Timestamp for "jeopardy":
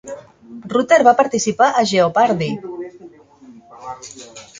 1.91-2.47